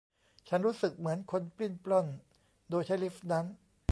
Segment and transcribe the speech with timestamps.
[0.47, 2.07] ฉันรู้สึกเหมือนคนปลิ้นปล้อน
[2.69, 3.45] โดยใช้ลิฟท์นั้น